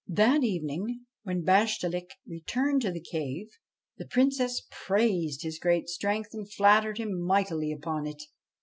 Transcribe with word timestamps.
That 0.07 0.43
evening, 0.43 1.05
when 1.21 1.43
Bashtchelik 1.43 2.09
returned 2.27 2.81
to 2.81 2.91
the 2.91 2.99
cave, 3.11 3.49
the 3.99 4.07
Princess 4.07 4.65
praised 4.71 5.43
his 5.43 5.59
great 5.59 5.89
strength 5.89 6.29
and 6.33 6.51
flattered 6.51 6.97
him 6.97 7.21
mightily 7.21 7.71
upon 7.71 8.07
it. 8.07 8.23